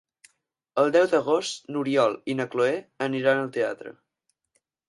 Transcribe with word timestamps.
El 0.83 0.89
deu 0.95 1.05
d'agost 1.11 1.69
n'Oriol 1.75 2.17
i 2.33 2.37
na 2.39 2.49
Cloè 2.57 2.73
aniran 3.09 3.43
al 3.45 3.55
teatre. 3.59 3.95